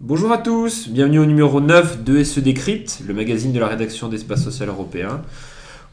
Bonjour 0.00 0.32
à 0.32 0.38
tous, 0.38 0.88
bienvenue 0.88 1.20
au 1.20 1.26
numéro 1.26 1.60
9 1.60 2.02
de 2.02 2.24
SE 2.24 2.40
Décrypte, 2.40 3.02
le 3.06 3.14
magazine 3.14 3.52
de 3.52 3.60
la 3.60 3.68
rédaction 3.68 4.08
d'Espace 4.08 4.42
Social 4.42 4.68
Européen. 4.68 5.22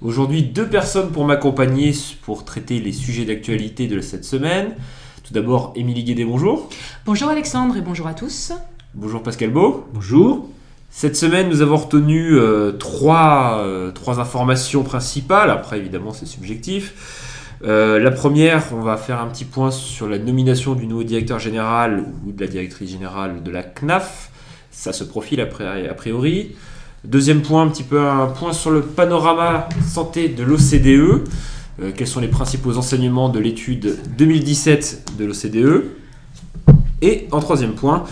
Aujourd'hui, 0.01 0.41
deux 0.41 0.67
personnes 0.67 1.11
pour 1.11 1.25
m'accompagner 1.25 1.93
pour 2.23 2.43
traiter 2.43 2.79
les 2.79 2.91
sujets 2.91 3.25
d'actualité 3.25 3.87
de 3.87 4.01
cette 4.01 4.25
semaine. 4.25 4.75
Tout 5.23 5.33
d'abord, 5.33 5.73
Émilie 5.75 6.03
Guédé, 6.03 6.25
bonjour. 6.25 6.69
Bonjour 7.05 7.29
Alexandre 7.29 7.77
et 7.77 7.81
bonjour 7.81 8.07
à 8.07 8.15
tous. 8.15 8.51
Bonjour 8.95 9.21
Pascal 9.21 9.51
Beau. 9.51 9.85
Bonjour. 9.93 10.49
Cette 10.89 11.15
semaine, 11.15 11.49
nous 11.49 11.61
avons 11.61 11.77
retenu 11.77 12.33
euh, 12.33 12.71
trois, 12.71 13.59
euh, 13.59 13.91
trois 13.91 14.19
informations 14.19 14.81
principales. 14.81 15.51
Après, 15.51 15.77
évidemment, 15.77 16.13
c'est 16.13 16.25
subjectif. 16.25 17.28
Euh, 17.63 17.99
la 17.99 18.11
première, 18.11 18.63
on 18.73 18.81
va 18.81 18.95
faire 18.95 19.21
un 19.21 19.27
petit 19.27 19.43
point 19.45 19.69
sur 19.71 20.07
la 20.07 20.17
nomination 20.17 20.75
du 20.75 20.87
nouveau 20.87 21.03
directeur 21.03 21.39
général 21.39 22.05
ou 22.25 22.31
de 22.31 22.39
la 22.39 22.47
directrice 22.47 22.89
générale 22.91 23.43
de 23.43 23.51
la 23.51 23.63
CNAF. 23.63 24.31
Ça 24.71 24.93
se 24.93 25.03
profile 25.03 25.41
a 25.41 25.93
priori. 25.93 26.55
Deuxième 27.03 27.41
point, 27.41 27.63
un 27.63 27.67
petit 27.67 27.83
peu 27.83 27.99
un 27.99 28.27
point 28.27 28.53
sur 28.53 28.71
le 28.71 28.81
panorama 28.81 29.67
santé 29.85 30.29
de 30.29 30.43
l'OCDE. 30.43 31.27
quels 31.95 32.07
sont 32.07 32.19
les 32.19 32.27
principaux 32.27 32.77
enseignements 32.77 33.29
de 33.29 33.39
l'étude 33.39 33.97
2017 34.17 35.13
de 35.17 35.25
l'OCDE 35.25 35.83
Et 37.01 37.27
en 37.31 37.39
troisième 37.39 37.73
point, 37.73 38.05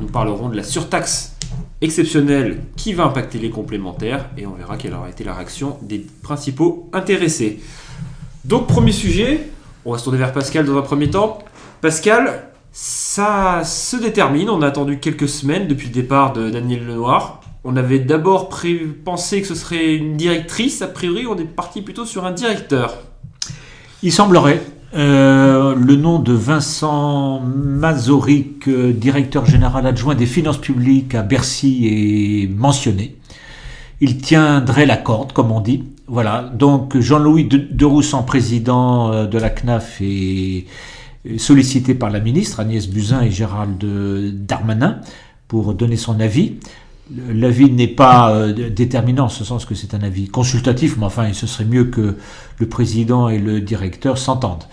nous 0.00 0.06
parlerons 0.08 0.48
de 0.50 0.56
la 0.56 0.64
surtaxe 0.64 1.36
exceptionnelle 1.80 2.60
qui 2.76 2.92
va 2.92 3.04
impacter 3.04 3.38
les 3.38 3.50
complémentaires 3.50 4.28
et 4.36 4.46
on 4.46 4.52
verra 4.52 4.76
quelle 4.76 4.94
aura 4.94 5.08
été 5.08 5.24
la 5.24 5.34
réaction 5.34 5.78
des 5.82 6.04
principaux 6.22 6.90
intéressés. 6.92 7.60
Donc 8.48 8.66
premier 8.66 8.92
sujet, 8.92 9.50
on 9.84 9.92
va 9.92 9.98
se 9.98 10.04
tourner 10.04 10.16
vers 10.18 10.32
Pascal 10.32 10.64
dans 10.64 10.78
un 10.78 10.82
premier 10.82 11.10
temps. 11.10 11.40
Pascal, 11.82 12.48
ça 12.72 13.60
se 13.62 13.94
détermine, 13.98 14.48
on 14.48 14.62
a 14.62 14.68
attendu 14.68 14.98
quelques 15.00 15.28
semaines 15.28 15.68
depuis 15.68 15.88
le 15.88 15.92
départ 15.92 16.32
de 16.32 16.48
Daniel 16.48 16.86
Lenoir. 16.86 17.42
On 17.62 17.76
avait 17.76 17.98
d'abord 17.98 18.48
pensé 19.04 19.42
que 19.42 19.46
ce 19.46 19.54
serait 19.54 19.94
une 19.94 20.16
directrice, 20.16 20.80
a 20.80 20.86
priori 20.86 21.26
on 21.26 21.36
est 21.36 21.44
parti 21.44 21.82
plutôt 21.82 22.06
sur 22.06 22.24
un 22.24 22.32
directeur. 22.32 22.96
Il 24.02 24.12
semblerait, 24.12 24.62
euh, 24.94 25.74
le 25.74 25.96
nom 25.96 26.18
de 26.18 26.32
Vincent 26.32 27.40
Mazoric, 27.40 28.66
euh, 28.66 28.94
directeur 28.94 29.44
général 29.44 29.86
adjoint 29.86 30.14
des 30.14 30.24
finances 30.24 30.56
publiques 30.56 31.14
à 31.14 31.20
Bercy, 31.20 31.86
est 31.86 32.46
mentionné. 32.50 33.18
Il 34.00 34.22
tiendrait 34.22 34.86
la 34.86 34.96
corde, 34.96 35.34
comme 35.34 35.52
on 35.52 35.60
dit. 35.60 35.84
Voilà. 36.08 36.50
Donc 36.54 36.98
Jean-Louis 36.98 37.44
de, 37.44 37.84
Roussan, 37.84 38.24
président 38.24 39.12
euh, 39.12 39.26
de 39.26 39.38
la 39.38 39.50
CNAF, 39.50 40.00
est 40.00 40.64
sollicité 41.36 41.94
par 41.94 42.10
la 42.10 42.20
ministre 42.20 42.60
Agnès 42.60 42.88
Buzyn 42.88 43.20
et 43.20 43.30
Gérald 43.30 43.84
Darmanin 44.46 45.00
pour 45.48 45.74
donner 45.74 45.96
son 45.96 46.18
avis. 46.18 46.54
L'avis 47.30 47.70
n'est 47.70 47.86
pas 47.86 48.30
euh, 48.32 48.70
déterminant 48.70 49.26
en 49.26 49.28
ce 49.28 49.44
sens 49.44 49.66
que 49.66 49.74
c'est 49.74 49.94
un 49.94 50.02
avis 50.02 50.28
consultatif, 50.28 50.96
mais 50.98 51.04
enfin, 51.04 51.32
ce 51.32 51.46
serait 51.46 51.64
mieux 51.64 51.84
que 51.84 52.16
le 52.58 52.68
président 52.68 53.28
et 53.28 53.38
le 53.38 53.60
directeur 53.60 54.16
s'entendent. 54.16 54.64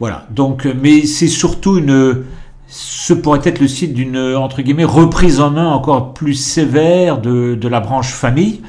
Voilà. 0.00 0.26
Donc, 0.30 0.64
euh, 0.64 0.74
mais 0.80 1.04
c'est 1.04 1.28
surtout 1.28 1.76
une, 1.78 2.24
ce 2.66 3.12
pourrait 3.12 3.40
être 3.44 3.60
le 3.60 3.68
site 3.68 3.92
d'une 3.92 4.18
entre 4.18 4.62
guillemets 4.62 4.84
reprise 4.84 5.40
en 5.40 5.50
main 5.50 5.68
encore 5.68 6.14
plus 6.14 6.34
sévère 6.34 7.20
de 7.20 7.68
la 7.68 7.80
branche 7.80 8.12
famille 8.12 8.62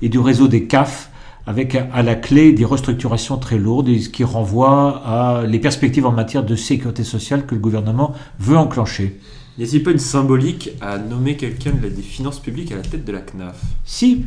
et 0.00 0.08
du 0.08 0.18
réseau 0.18 0.48
des 0.48 0.66
CAF, 0.66 1.10
avec 1.46 1.76
à 1.76 2.02
la 2.02 2.16
clé 2.16 2.52
des 2.52 2.64
restructurations 2.64 3.36
très 3.36 3.56
lourdes, 3.56 3.88
ce 3.98 4.08
qui 4.08 4.24
renvoie 4.24 5.02
à 5.06 5.44
les 5.46 5.60
perspectives 5.60 6.06
en 6.06 6.12
matière 6.12 6.42
de 6.44 6.56
sécurité 6.56 7.04
sociale 7.04 7.46
que 7.46 7.54
le 7.54 7.60
gouvernement 7.60 8.12
veut 8.40 8.56
enclencher. 8.56 9.20
Y 9.58 9.62
a-t-il 9.62 9.82
pas 9.82 9.92
une 9.92 9.98
symbolique 9.98 10.70
à 10.80 10.98
nommer 10.98 11.36
quelqu'un 11.36 11.70
de 11.70 11.82
la, 11.82 11.88
des 11.88 12.02
finances 12.02 12.40
publiques 12.40 12.72
à 12.72 12.76
la 12.76 12.82
tête 12.82 13.04
de 13.04 13.12
la 13.12 13.20
CNAF? 13.20 13.58
Si, 13.84 14.26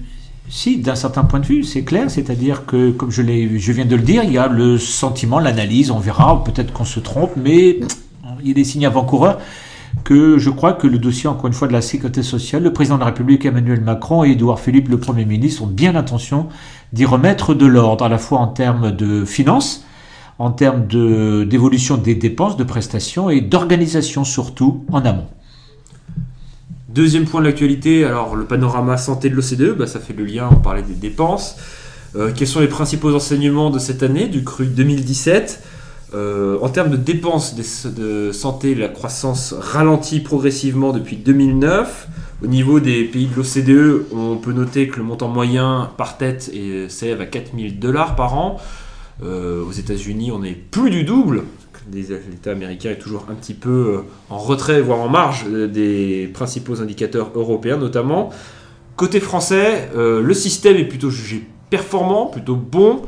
si, 0.49 0.77
d'un 0.77 0.95
certain 0.95 1.23
point 1.23 1.39
de 1.39 1.45
vue, 1.45 1.63
c'est 1.63 1.83
clair. 1.83 2.09
C'est-à-dire 2.09 2.65
que, 2.65 2.91
comme 2.91 3.11
je, 3.11 3.21
je 3.21 3.71
viens 3.71 3.85
de 3.85 3.95
le 3.95 4.01
dire, 4.01 4.23
il 4.23 4.31
y 4.31 4.37
a 4.37 4.47
le 4.47 4.79
sentiment, 4.79 5.39
l'analyse, 5.39 5.91
on 5.91 5.99
verra, 5.99 6.43
peut-être 6.43 6.73
qu'on 6.73 6.85
se 6.85 6.99
trompe, 6.99 7.31
mais 7.35 7.79
il 8.41 8.47
y 8.47 8.51
a 8.51 8.53
des 8.53 8.63
signes 8.63 8.85
avant-coureurs 8.85 9.39
que 10.03 10.37
je 10.37 10.49
crois 10.49 10.73
que 10.73 10.87
le 10.87 10.97
dossier, 10.97 11.27
encore 11.27 11.47
une 11.47 11.53
fois, 11.53 11.67
de 11.67 11.73
la 11.73 11.81
sécurité 11.81 12.23
sociale, 12.23 12.63
le 12.63 12.73
président 12.73 12.95
de 12.95 13.01
la 13.01 13.07
République 13.07 13.45
Emmanuel 13.45 13.81
Macron 13.81 14.23
et 14.23 14.31
Édouard 14.31 14.59
Philippe, 14.59 14.89
le 14.89 14.99
Premier 14.99 15.25
ministre, 15.25 15.63
ont 15.63 15.67
bien 15.67 15.91
l'intention 15.91 16.47
d'y 16.93 17.05
remettre 17.05 17.53
de 17.53 17.65
l'ordre, 17.65 18.05
à 18.05 18.09
la 18.09 18.17
fois 18.17 18.39
en 18.39 18.47
termes 18.47 18.91
de 18.91 19.25
finances, 19.25 19.85
en 20.39 20.51
termes 20.51 20.87
d'évolution 20.87 21.97
des 21.97 22.15
dépenses, 22.15 22.57
de 22.57 22.63
prestations 22.63 23.29
et 23.29 23.41
d'organisation 23.41 24.23
surtout 24.23 24.85
en 24.91 25.03
amont. 25.05 25.27
Deuxième 26.87 27.25
point 27.25 27.41
de 27.41 27.45
l'actualité, 27.45 28.03
alors 28.03 28.35
le 28.35 28.45
panorama 28.45 28.97
santé 28.97 29.29
de 29.29 29.35
l'OCDE, 29.35 29.77
bah, 29.77 29.85
ça 29.85 29.99
fait 29.99 30.13
le 30.13 30.25
lien, 30.25 30.49
on 30.51 30.55
parlait 30.55 30.81
des 30.81 30.95
dépenses. 30.95 31.57
Euh, 32.15 32.31
quels 32.35 32.47
sont 32.47 32.61
les 32.61 32.67
principaux 32.67 33.13
enseignements 33.13 33.69
de 33.69 33.77
cette 33.77 34.01
année, 34.01 34.27
du 34.27 34.43
cru 34.43 34.65
2017 34.65 35.61
euh, 36.13 36.57
En 36.61 36.69
termes 36.69 36.89
de 36.89 36.97
dépenses 36.97 37.55
de 37.55 38.31
santé, 38.31 38.75
la 38.75 38.87
croissance 38.87 39.53
ralentit 39.53 40.21
progressivement 40.21 40.91
depuis 40.91 41.17
2009. 41.17 42.07
Au 42.43 42.47
niveau 42.47 42.79
des 42.79 43.03
pays 43.03 43.27
de 43.27 43.35
l'OCDE, 43.35 44.05
on 44.13 44.37
peut 44.37 44.53
noter 44.53 44.87
que 44.87 44.97
le 44.97 45.03
montant 45.03 45.27
moyen 45.27 45.91
par 45.97 46.17
tête 46.17 46.51
s'élève 46.87 47.21
à 47.21 47.25
4000 47.25 47.79
dollars 47.79 48.15
par 48.15 48.35
an. 48.35 48.57
Euh, 49.21 49.63
aux 49.63 49.71
États-Unis, 49.71 50.31
on 50.31 50.43
est 50.43 50.53
plus 50.53 50.89
du 50.89 51.03
double. 51.03 51.43
L'État 51.91 52.51
américain 52.51 52.91
est 52.91 52.99
toujours 52.99 53.25
un 53.29 53.33
petit 53.33 53.53
peu 53.53 53.69
euh, 53.69 54.01
en 54.29 54.37
retrait, 54.37 54.79
voire 54.81 54.99
en 54.99 55.09
marge 55.09 55.45
des 55.47 56.29
principaux 56.33 56.81
indicateurs 56.81 57.31
européens 57.35 57.77
notamment. 57.77 58.29
Côté 58.95 59.19
français, 59.19 59.89
le 59.95 60.33
système 60.33 60.75
est 60.75 60.83
plutôt 60.83 61.09
jugé 61.09 61.47
performant, 61.69 62.25
plutôt 62.25 62.57
bon. 62.57 63.03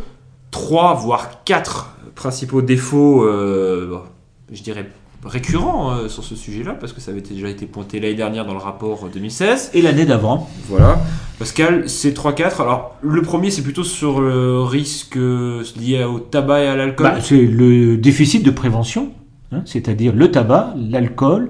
Trois, 0.51 0.93
voire 0.93 1.43
quatre 1.43 1.91
principaux 2.15 2.61
défauts, 2.61 3.25
je 3.27 4.61
dirais 4.63 4.85
récurrent 5.25 5.91
euh, 5.91 6.07
sur 6.07 6.23
ce 6.23 6.35
sujet-là, 6.35 6.73
parce 6.73 6.93
que 6.93 7.01
ça 7.01 7.11
avait 7.11 7.21
déjà 7.21 7.49
été 7.49 7.65
pointé 7.65 7.99
l'année 7.99 8.15
dernière 8.15 8.45
dans 8.45 8.53
le 8.53 8.59
rapport 8.59 9.07
2016. 9.11 9.71
Et 9.73 9.81
l'année 9.81 10.05
d'avant. 10.05 10.49
Voilà. 10.67 10.99
Pascal, 11.39 11.89
c'est 11.89 12.15
3-4. 12.15 12.61
Alors, 12.61 12.97
le 13.01 13.21
premier, 13.21 13.51
c'est 13.51 13.61
plutôt 13.61 13.83
sur 13.83 14.21
le 14.21 14.61
risque 14.61 15.15
lié 15.15 16.03
au 16.03 16.19
tabac 16.19 16.63
et 16.63 16.67
à 16.67 16.75
l'alcool. 16.75 17.07
Bah, 17.07 17.21
c'est 17.21 17.41
le 17.41 17.97
déficit 17.97 18.43
de 18.43 18.51
prévention, 18.51 19.11
hein, 19.51 19.61
c'est-à-dire 19.65 20.13
le 20.15 20.31
tabac, 20.31 20.73
l'alcool, 20.77 21.49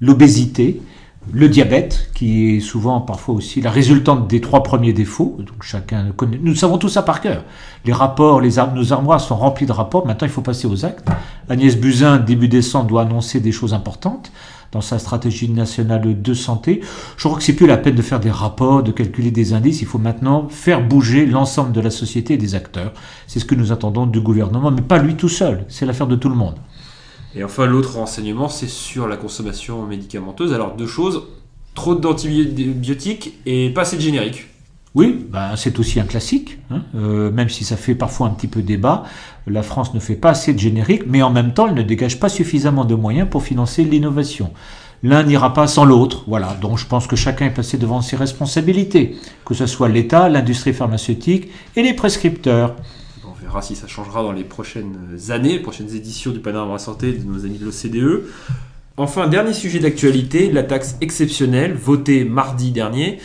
l'obésité 0.00 0.80
le 1.30 1.48
diabète, 1.48 2.10
qui 2.14 2.56
est 2.56 2.60
souvent 2.60 3.00
parfois 3.00 3.34
aussi 3.34 3.60
la 3.60 3.70
résultante 3.70 4.28
des 4.28 4.40
trois 4.40 4.62
premiers 4.62 4.92
défauts. 4.92 5.36
Donc 5.38 5.62
chacun 5.62 6.10
connaît. 6.16 6.40
Nous 6.42 6.54
savons 6.54 6.78
tout 6.78 6.88
ça 6.88 7.02
par 7.02 7.20
cœur. 7.20 7.44
Les 7.84 7.92
rapports, 7.92 8.42
nos 8.42 8.92
armoires 8.92 9.20
sont 9.20 9.36
remplies 9.36 9.66
de 9.66 9.72
rapports. 9.72 10.06
Maintenant, 10.06 10.26
il 10.26 10.32
faut 10.32 10.42
passer 10.42 10.66
aux 10.66 10.84
actes. 10.84 11.08
Agnès 11.48 11.76
Buzyn, 11.76 12.18
début 12.18 12.48
décembre, 12.48 12.86
doit 12.86 13.02
annoncer 13.02 13.40
des 13.40 13.52
choses 13.52 13.74
importantes 13.74 14.32
dans 14.72 14.80
sa 14.80 14.98
stratégie 14.98 15.50
nationale 15.50 16.20
de 16.20 16.34
santé. 16.34 16.80
Je 17.16 17.28
crois 17.28 17.38
que 17.38 17.44
c'est 17.44 17.52
plus 17.52 17.66
la 17.66 17.76
peine 17.76 17.94
de 17.94 18.02
faire 18.02 18.20
des 18.20 18.30
rapports, 18.30 18.82
de 18.82 18.90
calculer 18.90 19.30
des 19.30 19.52
indices. 19.52 19.82
Il 19.82 19.86
faut 19.86 19.98
maintenant 19.98 20.48
faire 20.48 20.86
bouger 20.86 21.26
l'ensemble 21.26 21.72
de 21.72 21.80
la 21.80 21.90
société 21.90 22.34
et 22.34 22.38
des 22.38 22.54
acteurs. 22.54 22.92
C'est 23.26 23.38
ce 23.38 23.44
que 23.44 23.54
nous 23.54 23.70
attendons 23.70 24.06
du 24.06 24.20
gouvernement, 24.20 24.70
mais 24.70 24.82
pas 24.82 24.98
lui 24.98 25.14
tout 25.14 25.28
seul. 25.28 25.64
C'est 25.68 25.86
l'affaire 25.86 26.06
de 26.06 26.16
tout 26.16 26.30
le 26.30 26.34
monde. 26.34 26.56
Et 27.34 27.44
enfin, 27.44 27.66
l'autre 27.66 27.96
renseignement, 27.96 28.48
c'est 28.48 28.68
sur 28.68 29.08
la 29.08 29.16
consommation 29.16 29.84
médicamenteuse. 29.86 30.52
Alors, 30.52 30.74
deux 30.76 30.86
choses 30.86 31.22
trop 31.74 31.94
d'antibiotiques 31.94 33.34
et 33.46 33.70
pas 33.70 33.82
assez 33.82 33.96
de 33.96 34.02
génériques. 34.02 34.46
Oui, 34.94 35.26
ben, 35.30 35.56
c'est 35.56 35.78
aussi 35.78 36.00
un 36.00 36.04
classique, 36.04 36.58
hein. 36.70 36.82
euh, 36.94 37.30
même 37.30 37.48
si 37.48 37.64
ça 37.64 37.78
fait 37.78 37.94
parfois 37.94 38.26
un 38.26 38.30
petit 38.30 38.46
peu 38.46 38.60
débat. 38.60 39.04
La 39.46 39.62
France 39.62 39.94
ne 39.94 40.00
fait 40.00 40.16
pas 40.16 40.30
assez 40.30 40.52
de 40.52 40.58
génériques, 40.58 41.04
mais 41.06 41.22
en 41.22 41.30
même 41.30 41.54
temps, 41.54 41.66
elle 41.66 41.74
ne 41.74 41.82
dégage 41.82 42.20
pas 42.20 42.28
suffisamment 42.28 42.84
de 42.84 42.94
moyens 42.94 43.26
pour 43.30 43.42
financer 43.42 43.84
l'innovation. 43.84 44.50
L'un 45.02 45.22
n'ira 45.22 45.54
pas 45.54 45.66
sans 45.66 45.86
l'autre, 45.86 46.24
voilà. 46.28 46.56
Donc 46.60 46.78
je 46.78 46.86
pense 46.86 47.06
que 47.06 47.16
chacun 47.16 47.46
est 47.46 47.54
passé 47.54 47.78
devant 47.78 48.02
ses 48.02 48.16
responsabilités, 48.16 49.16
que 49.46 49.54
ce 49.54 49.66
soit 49.66 49.88
l'État, 49.88 50.28
l'industrie 50.28 50.74
pharmaceutique 50.74 51.48
et 51.74 51.82
les 51.82 51.94
prescripteurs 51.94 52.76
si 53.60 53.76
ça 53.76 53.86
changera 53.86 54.22
dans 54.22 54.32
les 54.32 54.44
prochaines 54.44 54.96
années, 55.28 55.58
prochaines 55.58 55.94
éditions 55.94 56.30
du 56.30 56.40
panorama 56.40 56.78
santé 56.78 57.12
de 57.12 57.24
nos 57.24 57.44
amis 57.44 57.58
de 57.58 57.66
l'OCDE. 57.66 58.24
Enfin, 58.96 59.26
dernier 59.26 59.52
sujet 59.52 59.78
d'actualité, 59.78 60.50
la 60.50 60.62
taxe 60.62 60.96
exceptionnelle 61.00 61.74
votée 61.74 62.24
mardi 62.24 62.72
dernier. 62.72 63.18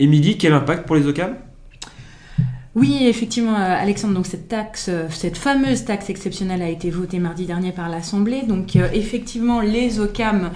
Émilie, 0.00 0.38
quel 0.38 0.52
impact 0.52 0.86
pour 0.86 0.96
les 0.96 1.06
OCAM 1.06 1.36
Oui, 2.74 2.98
effectivement, 3.02 3.54
euh, 3.54 3.74
Alexandre. 3.80 4.14
Donc 4.14 4.26
cette 4.26 4.48
taxe, 4.48 4.86
euh, 4.88 5.06
cette 5.10 5.36
fameuse 5.36 5.84
taxe 5.84 6.10
exceptionnelle 6.10 6.62
a 6.62 6.68
été 6.68 6.90
votée 6.90 7.18
mardi 7.20 7.46
dernier 7.46 7.72
par 7.72 7.88
l'Assemblée. 7.88 8.42
Donc 8.42 8.76
euh, 8.76 8.88
effectivement, 8.92 9.60
les 9.60 10.00
OCAM 10.00 10.50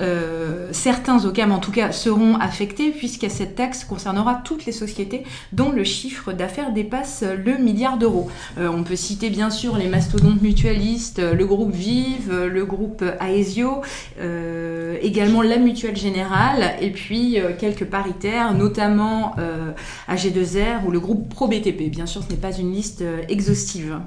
euh, 0.00 0.68
certains 0.72 1.24
OCAM 1.24 1.52
en 1.52 1.58
tout 1.58 1.72
cas 1.72 1.92
seront 1.92 2.36
affectés 2.36 2.90
puisque 2.90 3.30
cette 3.30 3.54
taxe 3.54 3.84
concernera 3.84 4.40
toutes 4.44 4.66
les 4.66 4.72
sociétés 4.72 5.24
dont 5.52 5.70
le 5.72 5.84
chiffre 5.84 6.32
d'affaires 6.32 6.72
dépasse 6.72 7.22
le 7.22 7.58
milliard 7.58 7.98
d'euros. 7.98 8.30
Euh, 8.58 8.68
on 8.68 8.82
peut 8.82 8.96
citer 8.96 9.30
bien 9.30 9.50
sûr 9.50 9.76
les 9.76 9.88
mastodontes 9.88 10.42
mutualistes, 10.42 11.20
le 11.20 11.46
groupe 11.46 11.72
Vive, 11.72 12.32
le 12.32 12.64
groupe 12.64 13.04
Aesio, 13.20 13.82
euh, 14.20 14.96
également 15.02 15.42
la 15.42 15.58
Mutuelle 15.58 15.96
Générale 15.96 16.74
et 16.80 16.90
puis 16.90 17.38
quelques 17.58 17.84
paritaires, 17.84 18.54
notamment 18.54 19.34
euh, 19.38 19.72
AG2R 20.08 20.84
ou 20.86 20.90
le 20.90 21.00
groupe 21.00 21.28
ProBTP. 21.28 21.90
Bien 21.90 22.06
sûr, 22.06 22.22
ce 22.22 22.30
n'est 22.30 22.40
pas 22.40 22.52
une 22.52 22.72
liste 22.72 23.04
exhaustive. 23.28 23.98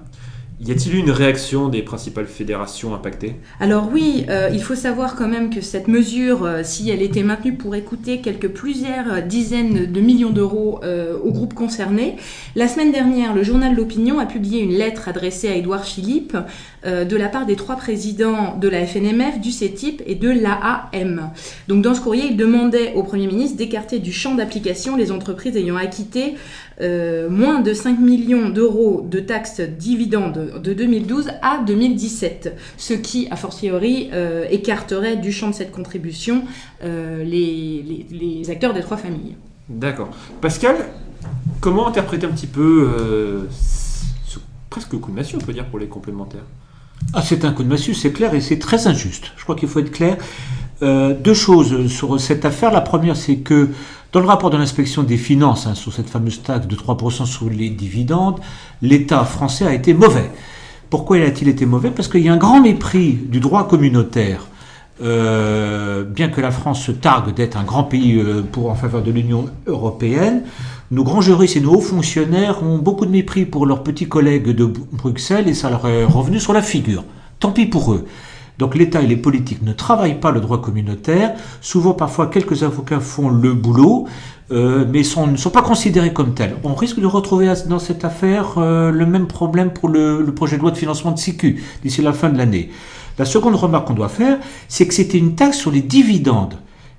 Y 0.63 0.69
a-t-il 0.69 0.96
eu 0.96 1.00
une 1.00 1.10
réaction 1.10 1.69
des 1.69 1.81
principales 1.81 2.28
fédérations 2.28 2.94
impactées? 2.94 3.34
Alors 3.60 3.90
oui, 3.92 4.25
euh, 4.30 4.52
il 4.54 4.62
faut 4.62 4.75
savoir 4.75 5.16
quand 5.16 5.28
même 5.28 5.50
que 5.50 5.60
cette 5.60 5.88
mesure, 5.88 6.46
euh, 6.46 6.62
si 6.63 6.92
elle 6.92 7.02
était 7.02 7.24
maintenue, 7.24 7.56
pourrait 7.56 7.81
coûter 7.81 8.22
quelques 8.22 8.50
plusieurs 8.50 9.24
dizaines 9.24 9.92
de 9.92 10.02
millions 10.02 10.30
d'euros 10.30 10.80
euh, 10.84 11.18
aux 11.18 11.31
groupes 11.31 11.56
concernés. 11.56 12.16
La 12.56 12.68
semaine 12.68 12.92
dernière, 12.92 13.34
le 13.34 13.42
journal 13.42 13.75
L'Opinion 13.75 14.19
a 14.19 14.28
publié 14.28 14.62
une 14.62 14.74
lettre 14.74 15.10
adressée 15.10 15.48
à 15.48 15.56
Édouard 15.56 15.84
Philippe 15.84 16.38
de 16.84 17.16
la 17.16 17.30
part 17.30 17.46
des 17.46 17.56
trois 17.56 17.75
présidents 17.75 18.57
de 18.57 18.68
la 18.68 18.88
FNMF, 18.88 19.40
du 19.40 19.52
CETIP 19.52 20.02
et 20.07 20.16
de 20.16 20.30
l'AAM. 20.30 21.30
Donc 21.68 21.84
dans 21.84 21.94
ce 21.94 22.02
courrier, 22.02 22.25
il 22.31 22.38
demandait 22.38 22.94
au 22.96 23.04
Premier 23.04 23.28
ministre 23.28 23.56
d'écarter 23.56 24.00
du 24.00 24.12
champ 24.12 24.34
d'application 24.34 24.96
les 24.96 25.12
entreprises 25.12 25.56
ayant 25.56 25.75
acquitté 25.75 26.36
moins 26.80 27.60
de 27.60 27.74
5 27.74 28.00
millions 28.00 28.50
d'euros 28.50 29.06
de 29.07 29.19
taxes 29.19 29.62
dividendes 29.62 30.50
de 30.59 30.74
2012 30.74 31.30
à 31.42 31.59
2017, 31.65 32.56
ce 32.77 32.94
qui, 32.94 33.27
a 33.31 33.36
fortiori, 33.36 34.09
euh, 34.13 34.45
écarterait 34.50 35.18
du 35.18 35.31
champ 35.31 35.50
de 35.50 35.53
cette 35.56 35.71
contribution 35.71 36.44
euh, 36.83 37.24
les, 37.24 38.06
les- 38.09 38.18
les 38.39 38.50
acteurs 38.50 38.74
des 38.74 38.81
trois 38.81 38.98
familles. 38.98 39.36
D'accord. 39.69 40.09
Pascal, 40.42 40.75
comment 41.59 41.88
interpréter 41.88 42.25
un 42.25 42.31
petit 42.31 42.48
peu 42.48 42.89
euh, 43.00 43.44
ce 44.27 44.39
presque 44.69 44.95
coup 45.00 45.12
de 45.12 45.15
massue, 45.15 45.36
on 45.36 45.45
peut 45.45 45.53
dire, 45.53 45.65
pour 45.65 45.80
les 45.80 45.88
complémentaires? 45.88 46.44
Ah, 47.13 47.21
c'est 47.21 47.45
un 47.45 47.51
coup 47.51 47.63
de 47.63 47.69
massue, 47.69 47.94
c'est 47.94 48.12
clair, 48.12 48.33
et 48.33 48.42
c'est 48.42 48.59
très 48.59 48.88
injuste. 48.88 49.31
Je 49.38 49.44
crois 49.44 49.56
qu'il 49.56 49.68
faut 49.68 49.80
être 49.80 49.92
clair. 49.92 50.18
Euh, 50.83 51.13
deux 51.13 51.33
choses 51.33 51.88
sur 51.92 52.19
cette 52.19 52.44
affaire. 52.45 52.71
La 52.71 52.81
première, 52.81 53.15
c'est 53.15 53.38
que 53.38 53.69
dans 54.12 54.19
le 54.19 54.25
rapport 54.28 54.50
de 54.50 54.58
l'inspection 54.58 55.04
des 55.04 55.18
finances 55.18 55.68
hein, 55.68 55.75
sur 55.75 55.94
cette 55.94 56.10
fameuse 56.10 56.42
taxe 56.44 56.68
de 56.68 56.75
3% 56.75 57.25
sur 57.25 57.50
les 57.50 57.69
dividendes, 57.69 58.40
l'État 58.81 59.24
français 59.24 59.66
a 59.66 59.74
été 59.74 59.94
mauvais. 59.94 60.30
Pourquoi 60.90 61.18
a-t-il 61.18 61.48
été 61.48 61.66
mauvais? 61.66 61.92
Parce 61.92 62.08
qu'il 62.10 62.22
y 62.22 62.28
a 62.30 62.34
un 62.34 62.38
grand 62.38 62.60
mépris 62.62 63.13
du 63.13 63.40
droit 63.40 63.68
communautaire. 63.68 64.48
Euh, 65.02 66.04
bien 66.04 66.28
que 66.30 66.42
la 66.42 66.52
France 66.52 66.84
se 66.84 66.92
targue 66.92 67.34
d'être 67.34 67.58
un 67.58 67.63
grand 67.63 67.84
pays 67.86 68.19
euh, 68.19 68.44
en 68.66 68.75
faveur 68.75 69.02
de 69.02 69.10
l'Union 69.12 69.46
européenne, 69.66 70.44
nos 70.92 71.04
grands 71.04 71.22
juristes 71.22 71.56
et 71.56 71.62
nos 71.62 71.75
hauts 71.75 71.81
fonctionnaires 71.81 72.62
ont 72.62 72.78
beaucoup 72.78 73.06
de 73.06 73.12
mépris 73.12 73.46
pour 73.46 73.66
leurs 73.66 73.81
petits 73.81 74.07
collègues 74.07 74.50
de 74.50 74.66
Bru- 74.66 74.84
Bruxelles 74.92 75.48
et 75.48 75.54
ça 75.56 75.69
leur 75.72 75.88
est 75.88 76.04
revenu 76.04 76.40
sur 76.40 76.54
la 76.54 76.62
figure. 76.62 77.04
Tant 77.40 77.52
pis 77.52 77.66
pour 77.66 77.94
eux. 77.94 78.06
Donc 78.57 78.75
l'État 78.75 79.01
et 79.01 79.07
les 79.07 79.18
politiques 79.18 79.62
ne 79.63 79.74
travaillent 79.74 80.19
pas 80.19 80.31
le 80.31 80.39
droit 80.39 80.62
communautaire. 80.62 81.33
Souvent, 81.62 81.94
parfois, 81.94 82.27
quelques 82.27 82.63
avocats 82.63 83.00
font 83.00 83.30
le 83.30 83.53
boulot, 83.53 84.07
euh, 84.51 84.86
mais 84.92 85.00
ne 85.00 85.38
sont 85.38 85.50
pas 85.50 85.62
considérés 85.62 86.13
comme 86.13 86.33
tels. 86.33 86.56
On 86.63 86.75
risque 86.75 87.00
de 87.00 87.06
retrouver 87.06 87.51
dans 87.68 87.80
cette 87.80 88.03
affaire 88.03 88.56
euh, 88.57 88.92
le 88.92 89.06
même 89.06 89.27
problème 89.27 89.71
pour 89.71 89.89
le, 89.89 90.25
projet 90.36 90.57
de 90.57 90.62
loi 90.62 90.71
de 90.71 90.77
financement 90.77 91.12
de 91.12 91.19
Sécu 91.19 91.63
d'ici 91.83 92.01
la 92.01 92.13
fin 92.13 92.30
de 92.30 92.38
l'année. 92.38 92.69
La 93.18 93.25
seconde 93.25 93.56
remarque 93.56 93.88
qu'on 93.88 93.94
doit 93.94 94.09
faire, 94.09 94.39
c'est 94.68 94.88
que 94.88 94.94
c'était 94.94 95.18
une 95.18 95.36
taxe 95.36 95.57
sur 95.57 95.71
les 95.71 95.81
dividendes. 95.81 96.56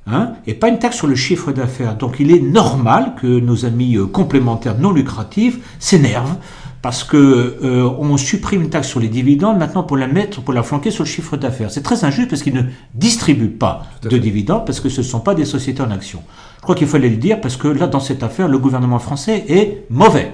Hein, 0.07 0.33
et 0.49 0.55
pas 0.55 0.69
une 0.69 0.81
taxe 0.81 0.97
sur 0.97 1.07
le 1.07 1.15
chiffre 1.15 1.53
d'affaires. 1.53 1.97
Donc 1.97 2.17
il 2.19 2.33
est 2.33 2.41
normal 2.41 3.15
que 3.21 3.39
nos 3.39 3.65
amis 3.65 3.97
euh, 3.97 4.07
complémentaires 4.07 4.77
non 4.79 4.91
lucratifs 4.91 5.59
s'énervent 5.79 6.39
parce 6.83 7.05
que 7.05 7.17
euh, 7.63 7.89
on 7.99 8.17
supprime 8.17 8.63
une 8.63 8.71
taxe 8.71 8.89
sur 8.89 8.99
les 8.99 9.09
dividendes 9.09 9.57
maintenant 9.57 9.85
pour 9.85 9.97
la 9.97 10.09
mettre, 10.09 10.43
pour 10.43 10.53
la 10.53 10.65
flanquer 10.65 10.91
sur 10.91 11.05
le 11.05 11.09
chiffre 11.09 11.37
d'affaires. 11.37 11.71
C'est 11.71 11.83
très 11.83 12.05
injuste 12.05 12.29
parce 12.29 12.43
qu'ils 12.43 12.55
ne 12.55 12.63
distribuent 12.95 13.49
pas 13.49 13.87
de 14.03 14.11
fait. 14.11 14.19
dividendes 14.19 14.67
parce 14.67 14.81
que 14.81 14.89
ce 14.89 15.01
ne 15.01 15.07
sont 15.07 15.21
pas 15.21 15.35
des 15.35 15.45
sociétés 15.45 15.81
en 15.81 15.93
action. 15.93 16.23
Je 16.57 16.63
crois 16.63 16.75
qu'il 16.75 16.89
fallait 16.89 17.09
le 17.09 17.17
dire 17.17 17.41
parce 17.41 17.57
que 17.57 17.69
là, 17.69 17.87
dans 17.87 18.01
cette 18.01 18.25
affaire, 18.25 18.49
le 18.49 18.59
gouvernement 18.59 18.99
français 18.99 19.45
est 19.49 19.85
mauvais. 19.91 20.33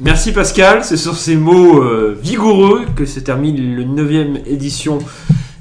Merci 0.00 0.32
Pascal, 0.32 0.84
c'est 0.84 0.96
sur 0.96 1.16
ces 1.16 1.36
mots 1.36 1.82
euh, 1.82 2.16
vigoureux 2.20 2.86
que 2.96 3.04
se 3.04 3.20
termine 3.20 3.76
le 3.76 3.84
9 3.84 4.46
édition 4.46 4.98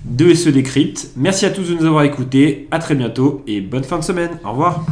de 0.06 0.34
SE 0.34 0.50
Décrypte. 0.50 1.10
Merci 1.16 1.46
à 1.46 1.50
tous 1.52 1.70
de 1.70 1.76
nous 1.76 1.86
avoir 1.86 2.04
écoutés, 2.04 2.68
à 2.72 2.80
très 2.80 2.96
bientôt 2.96 3.44
et 3.46 3.62
bonne 3.62 3.84
fin 3.84 4.00
de 4.00 4.04
semaine. 4.04 4.40
Au 4.44 4.52
revoir. 4.52 4.86